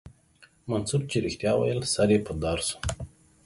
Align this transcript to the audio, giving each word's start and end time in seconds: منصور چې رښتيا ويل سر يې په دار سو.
منصور 0.69 1.01
چې 1.11 1.17
رښتيا 1.25 1.51
ويل 1.57 1.81
سر 1.93 2.09
يې 2.13 2.19
په 2.27 2.31
دار 2.43 2.59
سو. 2.67 2.77